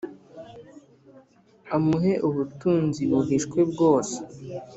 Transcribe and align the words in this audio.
amuhe 1.75 2.11
ubutunzi 2.27 3.01
buhishwe 3.09 3.59
bwose 3.71 4.17